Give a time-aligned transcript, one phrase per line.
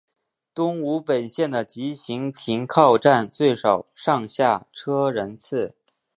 [0.55, 5.75] 东武本线的急行停靠站最少上下车人次。